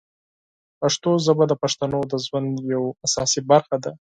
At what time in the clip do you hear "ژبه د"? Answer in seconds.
1.25-1.53